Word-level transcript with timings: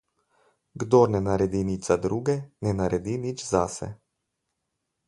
Kdor 0.83 1.11
ne 1.15 1.21
naredi 1.25 1.61
nič 1.67 1.85
za 1.91 1.99
druge, 2.07 2.35
ne 2.67 2.73
naredi 2.81 3.17
nič 3.29 3.45
zase. 3.53 3.93